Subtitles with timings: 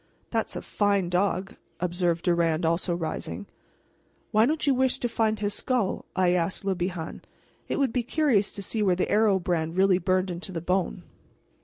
[0.31, 3.45] "That's a fine dog," observed Durand, also rising.
[4.31, 7.21] "Why don't you wish to find his skull?" I asked Le Bihan.
[7.67, 11.03] "It would be curious to see whether the arrow brand really burned into the bone."